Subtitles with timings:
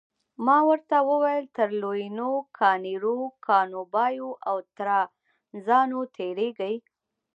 [0.45, 6.75] ما ورته وویل تر لویینو، کانیرو، کانوبایو او ترانزانو تیریږئ.